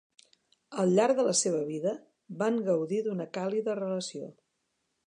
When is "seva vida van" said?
1.41-2.59